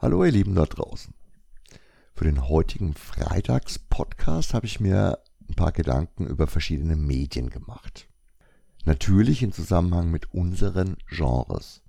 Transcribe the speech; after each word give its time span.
Hallo 0.00 0.24
ihr 0.24 0.30
Lieben 0.30 0.54
dort 0.54 0.78
draußen. 0.78 1.12
Für 2.14 2.22
den 2.22 2.48
heutigen 2.48 2.94
Freitags-Podcast 2.94 4.54
habe 4.54 4.64
ich 4.64 4.78
mir 4.78 5.18
ein 5.48 5.56
paar 5.56 5.72
Gedanken 5.72 6.28
über 6.28 6.46
verschiedene 6.46 6.94
Medien 6.94 7.50
gemacht. 7.50 8.06
Natürlich 8.84 9.42
im 9.42 9.50
Zusammenhang 9.50 10.12
mit 10.12 10.32
unseren 10.32 10.98
Genres. 11.08 11.82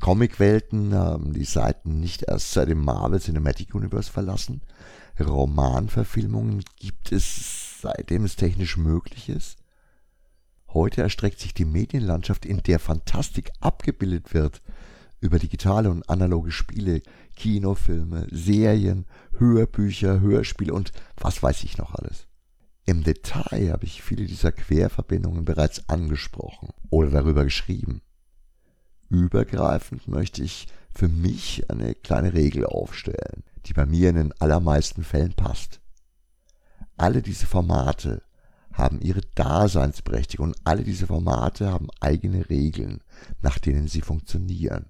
Comicwelten 0.00 0.92
haben 0.92 1.34
die 1.34 1.44
Seiten 1.44 2.00
nicht 2.00 2.24
erst 2.24 2.50
seit 2.50 2.68
dem 2.68 2.84
Marvel 2.84 3.20
Cinematic 3.20 3.76
Universe 3.76 4.10
verlassen. 4.10 4.62
Romanverfilmungen 5.20 6.64
gibt 6.80 7.12
es 7.12 7.80
seitdem 7.80 8.24
es 8.24 8.34
technisch 8.34 8.76
möglich 8.76 9.28
ist. 9.28 9.58
Heute 10.66 11.02
erstreckt 11.02 11.38
sich 11.38 11.54
die 11.54 11.64
Medienlandschaft, 11.64 12.44
in 12.44 12.64
der 12.64 12.80
Fantastik 12.80 13.52
abgebildet 13.60 14.34
wird, 14.34 14.62
über 15.20 15.38
digitale 15.38 15.90
und 15.90 16.08
analoge 16.08 16.52
Spiele, 16.52 17.02
Kinofilme, 17.36 18.26
Serien, 18.30 19.06
Hörbücher, 19.38 20.20
Hörspiele 20.20 20.72
und 20.72 20.92
was 21.16 21.42
weiß 21.42 21.62
ich 21.64 21.78
noch 21.78 21.94
alles. 21.94 22.26
Im 22.84 23.02
Detail 23.02 23.72
habe 23.72 23.84
ich 23.84 24.02
viele 24.02 24.26
dieser 24.26 24.52
Querverbindungen 24.52 25.44
bereits 25.44 25.88
angesprochen 25.88 26.70
oder 26.90 27.10
darüber 27.10 27.44
geschrieben. 27.44 28.00
Übergreifend 29.08 30.08
möchte 30.08 30.42
ich 30.42 30.66
für 30.92 31.08
mich 31.08 31.70
eine 31.70 31.94
kleine 31.94 32.32
Regel 32.32 32.64
aufstellen, 32.64 33.44
die 33.66 33.72
bei 33.72 33.86
mir 33.86 34.10
in 34.10 34.16
den 34.16 34.32
allermeisten 34.40 35.04
Fällen 35.04 35.34
passt. 35.34 35.80
Alle 36.96 37.22
diese 37.22 37.46
Formate 37.46 38.22
haben 38.72 39.00
ihre 39.00 39.22
Daseinsberechtigung 39.34 40.48
und 40.48 40.56
alle 40.64 40.84
diese 40.84 41.06
Formate 41.06 41.70
haben 41.70 41.88
eigene 42.00 42.48
Regeln, 42.48 43.02
nach 43.42 43.58
denen 43.58 43.88
sie 43.88 44.00
funktionieren. 44.00 44.86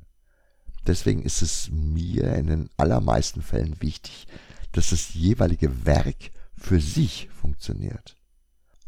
Deswegen 0.87 1.23
ist 1.23 1.43
es 1.43 1.69
mir 1.71 2.35
in 2.35 2.47
den 2.47 2.71
allermeisten 2.77 3.43
Fällen 3.43 3.81
wichtig, 3.83 4.27
dass 4.73 4.91
das 4.91 5.15
jeweilige 5.15 5.85
Werk 5.85 6.30
für 6.57 6.80
sich 6.80 7.29
funktioniert. 7.30 8.16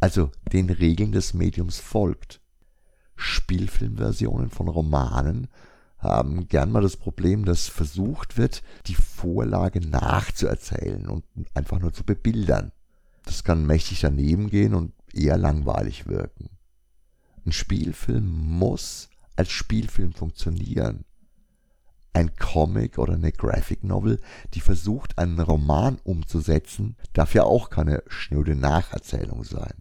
Also 0.01 0.31
den 0.53 0.71
Regeln 0.71 1.13
des 1.13 1.35
Mediums 1.35 1.79
folgt. 1.79 2.41
Spielfilmversionen 3.17 4.51
von 4.51 4.69
Romanen 4.69 5.49
haben 5.99 6.47
gern 6.47 6.71
mal 6.71 6.83
das 6.83 6.97
Problem, 6.97 7.45
dass 7.45 7.67
versucht 7.67 8.39
wird, 8.39 8.63
die 8.87 8.95
Vorlage 8.95 9.81
nachzuerzählen 9.81 11.09
und 11.09 11.25
einfach 11.55 11.81
nur 11.81 11.93
zu 11.93 12.05
bebildern. 12.05 12.71
Das 13.25 13.43
kann 13.43 13.67
mächtig 13.67 14.01
daneben 14.01 14.49
gehen 14.51 14.75
und 14.75 14.93
eher 15.13 15.37
langweilig 15.37 16.07
wirken. 16.07 16.51
Ein 17.45 17.51
Spielfilm 17.51 18.29
muss 18.29 19.11
als 19.35 19.51
Spielfilm 19.51 20.13
funktionieren 20.13 21.05
ein 22.13 22.35
Comic 22.37 22.99
oder 22.99 23.15
eine 23.15 23.33
Graphic 23.33 23.85
Novel, 23.85 24.21
die 24.55 24.61
versucht, 24.61 25.19
einen 25.19 25.39
Roman 25.39 25.99
umzusetzen, 26.05 26.97
darf 27.13 27.35
ja 27.35 27.45
auch 27.45 27.71
keine 27.71 28.03
schnöde 28.09 28.57
Nacherzählung 28.57 29.45
sein. 29.45 29.75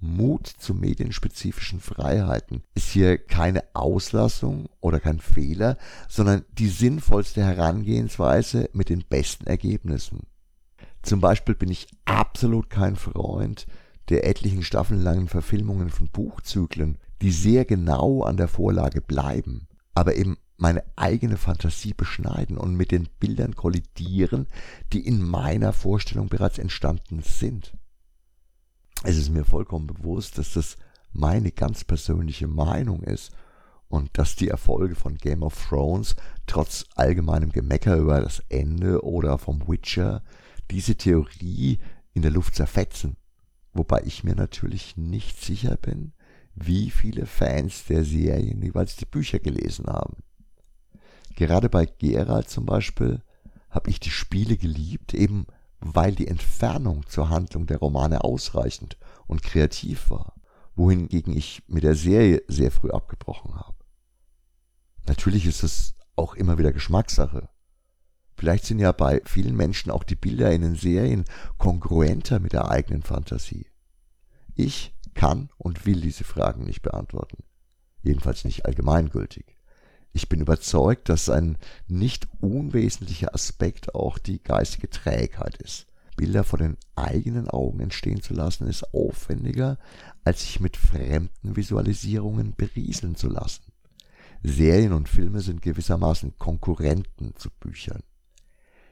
Mut 0.00 0.46
zu 0.46 0.74
medienspezifischen 0.74 1.80
Freiheiten 1.80 2.62
ist 2.74 2.90
hier 2.90 3.18
keine 3.18 3.64
Auslassung 3.74 4.68
oder 4.80 5.00
kein 5.00 5.18
Fehler, 5.18 5.76
sondern 6.08 6.44
die 6.52 6.68
sinnvollste 6.68 7.42
Herangehensweise 7.42 8.70
mit 8.72 8.90
den 8.90 9.04
besten 9.08 9.46
Ergebnissen. 9.46 10.20
Zum 11.02 11.20
Beispiel 11.20 11.54
bin 11.54 11.70
ich 11.70 11.88
absolut 12.04 12.70
kein 12.70 12.96
Freund 12.96 13.66
der 14.08 14.26
etlichen 14.26 14.62
staffellangen 14.62 15.28
Verfilmungen 15.28 15.90
von 15.90 16.08
Buchzyklen, 16.08 16.98
die 17.20 17.30
sehr 17.30 17.64
genau 17.64 18.22
an 18.22 18.36
der 18.36 18.48
Vorlage 18.48 19.00
bleiben, 19.00 19.66
aber 19.94 20.14
eben 20.14 20.38
meine 20.58 20.82
eigene 20.96 21.36
Fantasie 21.36 21.94
beschneiden 21.94 22.58
und 22.58 22.74
mit 22.74 22.90
den 22.90 23.08
Bildern 23.20 23.54
kollidieren, 23.54 24.48
die 24.92 25.06
in 25.06 25.22
meiner 25.22 25.72
Vorstellung 25.72 26.28
bereits 26.28 26.58
entstanden 26.58 27.22
sind. 27.22 27.72
Es 29.04 29.16
ist 29.16 29.30
mir 29.30 29.44
vollkommen 29.44 29.86
bewusst, 29.86 30.36
dass 30.36 30.52
das 30.52 30.76
meine 31.12 31.52
ganz 31.52 31.84
persönliche 31.84 32.48
Meinung 32.48 33.04
ist 33.04 33.30
und 33.88 34.18
dass 34.18 34.34
die 34.34 34.48
Erfolge 34.48 34.96
von 34.96 35.16
Game 35.16 35.44
of 35.44 35.68
Thrones 35.68 36.16
trotz 36.46 36.84
allgemeinem 36.96 37.50
Gemecker 37.50 37.96
über 37.96 38.20
das 38.20 38.42
Ende 38.48 39.04
oder 39.04 39.38
vom 39.38 39.66
Witcher 39.68 40.24
diese 40.72 40.96
Theorie 40.96 41.78
in 42.12 42.22
der 42.22 42.32
Luft 42.32 42.56
zerfetzen. 42.56 43.16
Wobei 43.72 44.02
ich 44.04 44.24
mir 44.24 44.34
natürlich 44.34 44.96
nicht 44.96 45.40
sicher 45.40 45.76
bin, 45.76 46.12
wie 46.56 46.90
viele 46.90 47.26
Fans 47.26 47.84
der 47.84 48.04
Serien 48.04 48.60
jeweils 48.60 48.96
die 48.96 49.06
Bücher 49.06 49.38
gelesen 49.38 49.86
haben. 49.86 50.16
Gerade 51.36 51.68
bei 51.68 51.86
Geralt 51.86 52.50
zum 52.50 52.66
Beispiel 52.66 53.22
habe 53.70 53.90
ich 53.90 54.00
die 54.00 54.10
Spiele 54.10 54.56
geliebt, 54.56 55.14
eben 55.14 55.46
weil 55.80 56.14
die 56.14 56.26
Entfernung 56.26 57.06
zur 57.06 57.30
Handlung 57.30 57.66
der 57.66 57.78
Romane 57.78 58.24
ausreichend 58.24 58.96
und 59.26 59.42
kreativ 59.42 60.10
war, 60.10 60.34
wohingegen 60.74 61.36
ich 61.36 61.62
mit 61.68 61.84
der 61.84 61.94
Serie 61.94 62.42
sehr 62.48 62.70
früh 62.70 62.90
abgebrochen 62.90 63.54
habe. 63.54 63.76
Natürlich 65.06 65.46
ist 65.46 65.62
es 65.62 65.94
auch 66.16 66.34
immer 66.34 66.58
wieder 66.58 66.72
Geschmackssache. 66.72 67.48
Vielleicht 68.36 68.64
sind 68.64 68.78
ja 68.78 68.92
bei 68.92 69.20
vielen 69.24 69.56
Menschen 69.56 69.90
auch 69.90 70.04
die 70.04 70.14
Bilder 70.14 70.52
in 70.52 70.62
den 70.62 70.76
Serien 70.76 71.24
kongruenter 71.56 72.38
mit 72.38 72.52
der 72.52 72.70
eigenen 72.70 73.02
Fantasie. 73.02 73.66
Ich 74.54 74.94
kann 75.14 75.50
und 75.56 75.86
will 75.86 76.00
diese 76.00 76.24
Fragen 76.24 76.64
nicht 76.64 76.82
beantworten. 76.82 77.42
Jedenfalls 78.02 78.44
nicht 78.44 78.66
allgemeingültig. 78.66 79.57
Ich 80.12 80.28
bin 80.28 80.40
überzeugt, 80.40 81.08
dass 81.08 81.28
ein 81.28 81.58
nicht 81.86 82.26
unwesentlicher 82.40 83.34
Aspekt 83.34 83.94
auch 83.94 84.18
die 84.18 84.42
geistige 84.42 84.90
Trägheit 84.90 85.56
ist. 85.58 85.86
Bilder 86.16 86.42
vor 86.42 86.58
den 86.58 86.76
eigenen 86.96 87.48
Augen 87.48 87.80
entstehen 87.80 88.20
zu 88.20 88.34
lassen, 88.34 88.66
ist 88.66 88.92
aufwendiger, 88.92 89.78
als 90.24 90.40
sich 90.40 90.58
mit 90.58 90.76
fremden 90.76 91.56
Visualisierungen 91.56 92.54
berieseln 92.56 93.14
zu 93.14 93.28
lassen. 93.28 93.72
Serien 94.42 94.92
und 94.92 95.08
Filme 95.08 95.40
sind 95.40 95.62
gewissermaßen 95.62 96.38
Konkurrenten 96.38 97.34
zu 97.36 97.50
Büchern. 97.50 98.02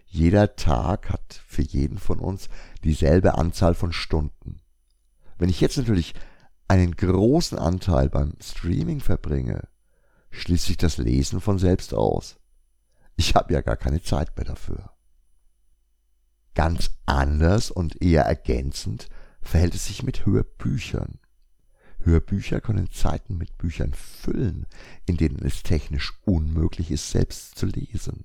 Jeder 0.07 0.55
Tag 0.55 1.11
hat 1.11 1.43
für 1.47 1.63
jeden 1.63 1.99
von 1.99 2.21
uns 2.21 2.49
dieselbe 2.85 3.37
Anzahl 3.37 3.75
von 3.75 3.93
Stunden. 3.93 4.61
Wenn 5.37 5.49
ich 5.49 5.61
jetzt 5.61 5.77
natürlich 5.77 6.15
einen 6.69 6.97
großen 6.97 7.59
Anteil 7.59 8.09
beim 8.09 8.35
Streaming 8.41 9.01
verbringe, 9.01 9.69
schließt 10.41 10.67
sich 10.67 10.77
das 10.77 10.99
Lesen 10.99 11.41
von 11.41 11.59
selbst 11.59 11.95
aus. 11.95 12.37
Ich 13.17 13.35
habe 13.35 13.55
ja 13.55 13.61
gar 13.61 13.77
keine 13.77 14.03
Zeit 14.03 14.37
mehr 14.37 14.45
dafür. 14.45 14.91
Ganz 16.55 16.91
anders 17.05 17.71
und 17.71 18.03
eher 18.03 18.25
ergänzend 18.25 19.09
verhält 19.43 19.75
es 19.75 19.87
sich 19.87 20.03
mit 20.03 20.27
Hörbüchern. 20.27 21.19
Hörbücher 22.01 22.61
können 22.61 22.91
Zeiten 22.91 23.37
mit 23.37 23.59
Büchern 23.59 23.93
füllen, 23.93 24.67
in 25.07 25.17
denen 25.17 25.45
es 25.45 25.63
technisch 25.63 26.15
unmöglich 26.25 26.91
ist, 26.91 27.11
selbst 27.11 27.59
zu 27.59 27.67
lesen. 27.67 28.25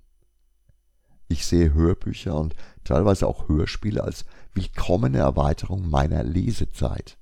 Ich 1.28 1.46
sehe 1.46 1.74
Hörbücher 1.74 2.36
und 2.36 2.56
teilweise 2.84 3.26
auch 3.26 3.48
Hörspiele 3.48 4.04
als 4.04 4.26
willkommene 4.54 5.20
Erweiterung 5.20 5.90
meiner 5.90 6.24
Lesezeit. 6.24 7.18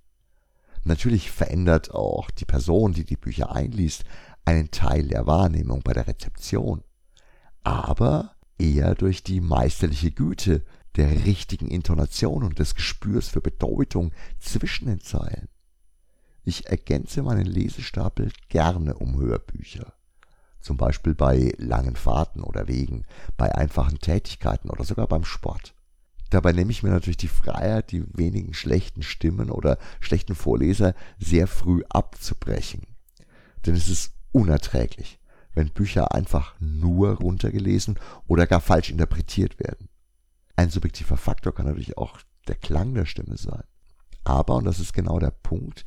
Natürlich 0.84 1.30
verändert 1.30 1.92
auch 1.92 2.32
die 2.32 2.46
Person, 2.46 2.94
die 2.94 3.06
die 3.06 3.18
Bücher 3.18 3.52
einliest, 3.52 4.06
einen 4.50 4.72
Teil 4.72 5.08
der 5.08 5.28
Wahrnehmung 5.28 5.82
bei 5.84 5.94
der 5.94 6.08
Rezeption, 6.08 6.84
aber 7.64 8.36
eher 8.58 8.96
durch 8.96 9.24
die 9.24 9.42
meisterliche 9.42 10.12
Güte 10.12 10.66
der 10.96 11.26
richtigen 11.26 11.68
Intonation 11.68 12.44
und 12.44 12.58
des 12.58 12.74
Gespürs 12.74 13.28
für 13.28 13.42
Bedeutung 13.42 14.12
zwischen 14.40 14.88
den 14.88 15.02
Zeilen. 15.02 15.48
Ich 16.44 16.66
ergänze 16.66 17.22
meinen 17.22 17.46
Lesestapel 17.46 18.32
gerne 18.50 18.96
um 18.96 19.20
Hörbücher. 19.20 19.94
Zum 20.62 20.78
Beispiel 20.78 21.14
bei 21.14 21.54
langen 21.58 21.96
Fahrten 21.96 22.42
oder 22.42 22.68
Wegen, 22.68 23.06
bei 23.38 23.54
einfachen 23.54 24.00
Tätigkeiten 24.00 24.70
oder 24.72 24.84
sogar 24.84 25.08
beim 25.08 25.26
Sport. 25.26 25.76
Dabei 26.32 26.54
nehme 26.54 26.72
ich 26.72 26.82
mir 26.82 26.90
natürlich 26.90 27.18
die 27.18 27.28
Freiheit, 27.28 27.92
die 27.92 28.04
wenigen 28.18 28.54
schlechten 28.56 29.04
Stimmen 29.04 29.52
oder 29.52 29.78
schlechten 30.00 30.36
Vorleser 30.36 30.96
sehr 31.20 31.48
früh 31.48 31.84
abzubrechen. 31.90 32.88
Denn 33.66 33.76
es 33.76 33.90
ist 33.90 34.19
unerträglich, 34.32 35.20
wenn 35.54 35.72
Bücher 35.72 36.14
einfach 36.14 36.56
nur 36.60 37.16
runtergelesen 37.16 38.00
oder 38.28 38.48
gar 38.48 38.62
falsch 38.62 38.90
interpretiert 38.90 39.60
werden. 39.60 39.90
Ein 40.56 40.70
subjektiver 40.70 41.18
Faktor 41.18 41.54
kann 41.54 41.66
natürlich 41.66 41.98
auch 41.98 42.20
der 42.48 42.56
Klang 42.56 42.94
der 42.94 43.06
Stimme 43.06 43.38
sein. 43.38 43.64
Aber, 44.24 44.56
und 44.56 44.66
das 44.66 44.80
ist 44.80 44.94
genau 44.94 45.20
der 45.20 45.32
Punkt, 45.32 45.84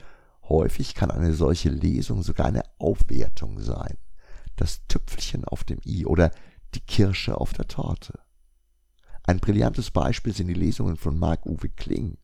häufig 0.48 0.94
kann 0.94 1.10
eine 1.10 1.34
solche 1.34 1.68
Lesung 1.68 2.22
sogar 2.22 2.46
eine 2.46 2.62
Aufwertung 2.78 3.60
sein. 3.60 3.98
Das 4.56 4.86
Tüpfelchen 4.86 5.44
auf 5.44 5.64
dem 5.64 5.78
i 5.84 6.06
oder 6.06 6.30
die 6.74 6.80
Kirsche 6.80 7.38
auf 7.38 7.52
der 7.52 7.68
Torte. 7.68 8.18
Ein 9.24 9.38
brillantes 9.38 9.90
Beispiel 9.90 10.34
sind 10.34 10.48
die 10.48 10.54
Lesungen 10.54 10.96
von 10.96 11.18
Marc-Uwe 11.18 11.68
Kling, 11.68 12.16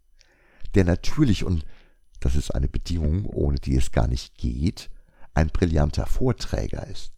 der 0.75 0.85
natürlich, 0.85 1.45
und 1.45 1.65
das 2.21 2.35
ist 2.35 2.51
eine 2.55 2.69
Bedingung, 2.69 3.27
ohne 3.27 3.59
die 3.59 3.77
es 3.77 3.93
gar 3.93 4.09
nicht 4.09 4.37
geht, 4.37 4.91
ein 5.39 5.49
brillanter 5.49 6.07
Vorträger 6.07 6.87
ist. 6.89 7.13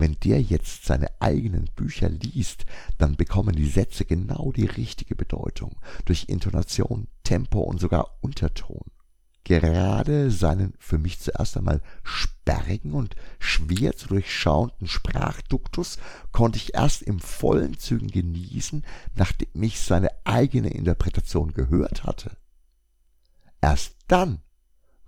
wenn 0.00 0.16
der 0.20 0.40
jetzt 0.40 0.84
seine 0.84 1.08
eigenen 1.20 1.64
Bücher 1.74 2.08
liest, 2.08 2.64
dann 2.98 3.16
bekommen 3.16 3.56
die 3.56 3.68
Sätze 3.68 4.04
genau 4.04 4.52
die 4.52 4.66
richtige 4.66 5.16
Bedeutung, 5.16 5.74
durch 6.04 6.26
Intonation, 6.28 7.08
Tempo 7.24 7.58
und 7.60 7.80
sogar 7.80 8.16
Unterton. 8.20 8.84
Gerade 9.42 10.30
seinen 10.30 10.74
für 10.78 10.98
mich 10.98 11.18
zuerst 11.18 11.56
einmal 11.56 11.82
sperrigen 12.04 12.92
und 12.92 13.16
schwer 13.40 13.96
zu 13.96 14.06
durchschauenden 14.06 14.86
Sprachduktus 14.86 15.98
konnte 16.30 16.58
ich 16.58 16.74
erst 16.74 17.02
im 17.02 17.18
vollen 17.18 17.76
Zügen 17.76 18.08
genießen, 18.08 18.84
nachdem 19.16 19.62
ich 19.64 19.80
seine 19.80 20.10
eigene 20.22 20.70
Interpretation 20.70 21.52
gehört 21.54 22.04
hatte. 22.04 22.36
Erst 23.60 23.96
dann 24.06 24.42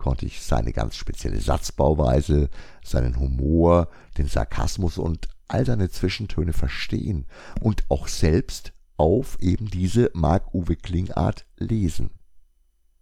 konnte 0.01 0.25
ich 0.25 0.41
seine 0.41 0.73
ganz 0.73 0.95
spezielle 0.95 1.39
Satzbauweise, 1.39 2.49
seinen 2.83 3.19
Humor, 3.19 3.87
den 4.17 4.27
Sarkasmus 4.27 4.97
und 4.97 5.29
all 5.47 5.63
seine 5.63 5.91
Zwischentöne 5.91 6.53
verstehen 6.53 7.27
und 7.61 7.83
auch 7.87 8.07
selbst 8.07 8.73
auf 8.97 9.37
eben 9.41 9.67
diese 9.67 10.09
Mark-Uwe 10.15 10.75
Klingart 10.75 11.45
lesen. 11.57 12.09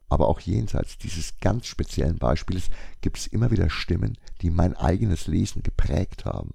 Aber 0.09 0.27
auch 0.27 0.41
jenseits 0.41 0.97
dieses 0.97 1.37
ganz 1.39 1.67
speziellen 1.67 2.17
Beispiels 2.17 2.69
gibt 2.99 3.17
es 3.17 3.27
immer 3.27 3.49
wieder 3.49 3.69
Stimmen, 3.69 4.17
die 4.41 4.49
mein 4.49 4.75
eigenes 4.75 5.25
Lesen 5.25 5.63
geprägt 5.63 6.25
haben. 6.25 6.49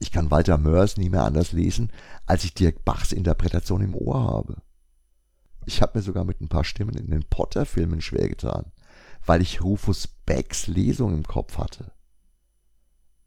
Ich 0.00 0.12
kann 0.12 0.30
Walter 0.30 0.58
Mörs 0.58 0.98
nie 0.98 1.08
mehr 1.08 1.24
anders 1.24 1.52
lesen, 1.52 1.90
als 2.26 2.44
ich 2.44 2.52
Dirk 2.52 2.84
Bachs 2.84 3.12
Interpretation 3.12 3.80
im 3.80 3.94
Ohr 3.94 4.22
habe. 4.22 4.56
Ich 5.64 5.80
habe 5.80 5.98
mir 5.98 6.02
sogar 6.02 6.24
mit 6.24 6.42
ein 6.42 6.48
paar 6.48 6.64
Stimmen 6.64 6.94
in 6.94 7.10
den 7.10 7.24
Potter-Filmen 7.24 8.02
schwer 8.02 8.28
getan 8.28 8.70
weil 9.26 9.42
ich 9.42 9.62
Rufus 9.62 10.06
Becks 10.06 10.66
Lesung 10.66 11.14
im 11.14 11.24
Kopf 11.24 11.58
hatte. 11.58 11.92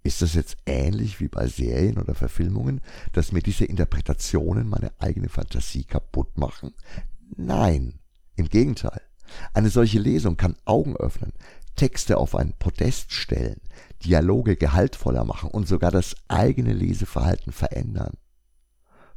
Ist 0.01 0.21
das 0.21 0.33
jetzt 0.33 0.57
ähnlich 0.65 1.19
wie 1.19 1.27
bei 1.27 1.47
Serien 1.47 1.97
oder 1.97 2.15
Verfilmungen, 2.15 2.81
dass 3.11 3.31
mir 3.31 3.41
diese 3.41 3.65
Interpretationen 3.65 4.67
meine 4.67 4.91
eigene 4.99 5.29
Fantasie 5.29 5.83
kaputt 5.83 6.37
machen? 6.37 6.73
Nein, 7.35 7.99
im 8.35 8.47
Gegenteil. 8.47 9.01
Eine 9.53 9.69
solche 9.69 9.99
Lesung 9.99 10.37
kann 10.37 10.55
Augen 10.65 10.95
öffnen, 10.95 11.33
Texte 11.75 12.17
auf 12.17 12.35
ein 12.35 12.53
Podest 12.57 13.11
stellen, 13.11 13.61
Dialoge 14.03 14.55
gehaltvoller 14.55 15.25
machen 15.25 15.51
und 15.51 15.67
sogar 15.67 15.91
das 15.91 16.15
eigene 16.27 16.73
Leseverhalten 16.73 17.51
verändern. 17.51 18.17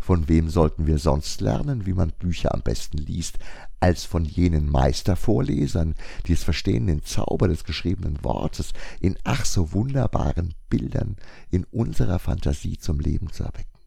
Von 0.02 0.28
wem 0.28 0.50
sollten 0.50 0.88
wir 0.88 0.98
sonst 0.98 1.40
lernen, 1.40 1.86
wie 1.86 1.92
man 1.92 2.10
Bücher 2.10 2.52
am 2.52 2.62
besten 2.62 2.98
liest, 2.98 3.38
als 3.78 4.04
von 4.04 4.24
jenen 4.24 4.68
Meistervorlesern, 4.68 5.94
die 6.26 6.32
es 6.32 6.42
verstehen, 6.42 6.88
den 6.88 7.04
Zauber 7.04 7.46
des 7.46 7.62
geschriebenen 7.62 8.18
Wortes 8.24 8.72
in 9.00 9.16
ach 9.22 9.44
so 9.44 9.72
wunderbaren 9.72 10.54
Bildern 10.68 11.18
in 11.52 11.62
unserer 11.70 12.18
Fantasie 12.18 12.78
zum 12.78 12.98
Leben 12.98 13.30
zu 13.30 13.44
erwecken. 13.44 13.78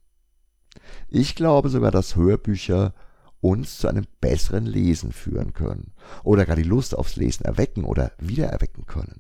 Ich 1.10 1.36
glaube 1.36 1.68
sogar, 1.68 1.92
dass 1.92 2.16
Hörbücher 2.16 2.94
uns 3.42 3.80
zu 3.80 3.90
einem 3.90 4.08
besseren 4.22 4.66
Lesen 4.66 5.12
führen 5.12 5.52
können 5.52 5.92
oder 6.24 6.46
gar 6.46 6.56
die 6.56 6.64
Lust 6.64 6.98
aufs 6.98 7.18
Lesen 7.18 7.44
erwecken 7.44 7.84
oder 7.84 8.14
wiedererwecken 8.20 8.86
können. 8.86 9.20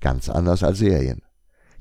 Ganz 0.00 0.28
anders 0.28 0.62
als 0.62 0.78
Serien. 0.78 1.22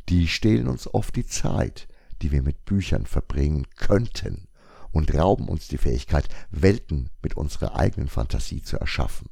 Die 0.10 0.28
stehlen 0.28 0.68
uns 0.68 0.92
oft 0.92 1.16
die 1.16 1.28
Zeit, 1.28 1.88
die 2.22 2.32
wir 2.32 2.42
mit 2.42 2.66
Büchern 2.66 3.06
verbringen 3.06 3.68
könnten 3.76 4.48
und 4.92 5.14
rauben 5.14 5.50
uns 5.50 5.68
die 5.68 5.78
Fähigkeit, 5.78 6.30
Welten 6.52 7.10
mit 7.22 7.36
unserer 7.36 7.76
eigenen 7.76 8.08
Fantasie 8.08 8.62
zu 8.62 8.78
erschaffen. 8.78 9.28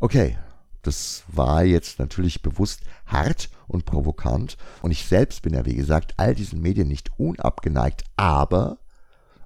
Okay, 0.00 0.38
das 0.82 1.24
war 1.26 1.64
jetzt 1.64 1.98
natürlich 1.98 2.40
bewusst 2.40 2.82
hart 3.04 3.50
und 3.66 3.84
provokant 3.84 4.56
und 4.80 4.92
ich 4.92 5.06
selbst 5.06 5.42
bin 5.42 5.52
ja 5.52 5.66
wie 5.66 5.74
gesagt 5.74 6.14
all 6.16 6.34
diesen 6.34 6.62
Medien 6.62 6.88
nicht 6.88 7.10
unabgeneigt, 7.18 8.04
aber 8.16 8.78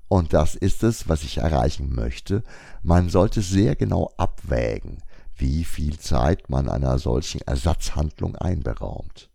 und 0.08 0.34
das 0.34 0.54
ist 0.54 0.82
es, 0.82 1.08
was 1.08 1.24
ich 1.24 1.38
erreichen 1.38 1.94
möchte, 1.94 2.44
man 2.82 3.08
sollte 3.08 3.40
sehr 3.40 3.76
genau 3.76 4.12
abwägen, 4.18 5.02
wie 5.34 5.64
viel 5.64 5.98
Zeit 5.98 6.50
man 6.50 6.68
einer 6.68 6.98
solchen 6.98 7.40
Ersatzhandlung 7.40 8.36
einberaumt 8.36 9.31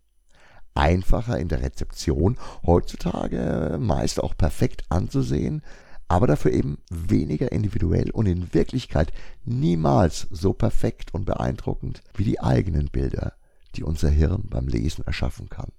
einfacher 0.78 1.38
in 1.38 1.48
der 1.48 1.60
Rezeption, 1.60 2.38
heutzutage 2.64 3.76
meist 3.80 4.22
auch 4.22 4.36
perfekt 4.36 4.84
anzusehen, 4.88 5.62
aber 6.06 6.26
dafür 6.26 6.52
eben 6.52 6.78
weniger 6.88 7.52
individuell 7.52 8.10
und 8.10 8.26
in 8.26 8.54
Wirklichkeit 8.54 9.12
niemals 9.44 10.28
so 10.30 10.54
perfekt 10.54 11.12
und 11.12 11.26
beeindruckend 11.26 12.02
wie 12.14 12.24
die 12.24 12.40
eigenen 12.40 12.88
Bilder, 12.88 13.34
die 13.74 13.82
unser 13.82 14.08
Hirn 14.08 14.44
beim 14.48 14.68
Lesen 14.68 15.04
erschaffen 15.04 15.48
kann. 15.48 15.72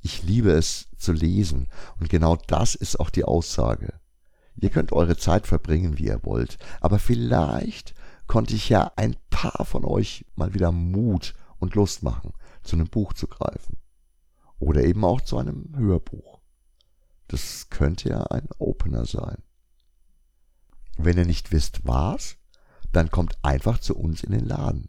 Ich 0.00 0.22
liebe 0.22 0.50
es 0.50 0.88
zu 0.96 1.12
lesen 1.12 1.68
und 2.00 2.08
genau 2.08 2.36
das 2.48 2.74
ist 2.74 2.98
auch 2.98 3.10
die 3.10 3.24
Aussage. 3.24 3.94
Ihr 4.56 4.70
könnt 4.70 4.92
eure 4.92 5.16
Zeit 5.16 5.46
verbringen, 5.46 5.98
wie 5.98 6.06
ihr 6.06 6.24
wollt, 6.24 6.58
aber 6.80 6.98
vielleicht 6.98 7.94
konnte 8.26 8.54
ich 8.54 8.68
ja 8.68 8.92
ein 8.96 9.16
paar 9.30 9.64
von 9.64 9.84
euch 9.84 10.24
mal 10.36 10.54
wieder 10.54 10.72
Mut 10.72 11.34
und 11.58 11.74
Lust 11.74 12.02
machen, 12.02 12.32
zu 12.64 12.76
einem 12.76 12.88
Buch 12.88 13.12
zu 13.12 13.26
greifen. 13.26 13.78
Oder 14.58 14.84
eben 14.84 15.04
auch 15.04 15.20
zu 15.20 15.38
einem 15.38 15.74
Hörbuch. 15.76 16.40
Das 17.28 17.68
könnte 17.70 18.10
ja 18.10 18.22
ein 18.24 18.48
Opener 18.58 19.06
sein. 19.06 19.42
Wenn 20.96 21.18
ihr 21.18 21.26
nicht 21.26 21.52
wisst, 21.52 21.86
was, 21.86 22.36
dann 22.92 23.10
kommt 23.10 23.36
einfach 23.42 23.78
zu 23.78 23.96
uns 23.96 24.22
in 24.22 24.32
den 24.32 24.46
Laden. 24.46 24.88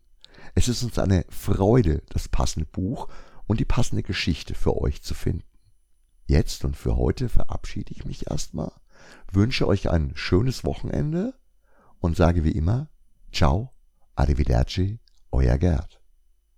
Es 0.53 0.67
ist 0.67 0.83
uns 0.83 0.99
eine 0.99 1.25
Freude, 1.29 2.03
das 2.09 2.27
passende 2.27 2.67
Buch 2.67 3.07
und 3.47 3.59
die 3.59 3.65
passende 3.65 4.03
Geschichte 4.03 4.53
für 4.53 4.77
euch 4.77 5.01
zu 5.01 5.13
finden. 5.13 5.47
Jetzt 6.27 6.65
und 6.65 6.75
für 6.75 6.95
heute 6.95 7.29
verabschiede 7.29 7.93
ich 7.93 8.05
mich 8.05 8.29
erstmal, 8.29 8.71
wünsche 9.31 9.67
euch 9.67 9.89
ein 9.89 10.11
schönes 10.15 10.63
Wochenende 10.63 11.33
und 11.99 12.15
sage 12.15 12.43
wie 12.43 12.51
immer, 12.51 12.89
ciao, 13.31 13.73
arrivederci, 14.15 14.99
euer 15.31 15.57
Gerd. 15.57 16.04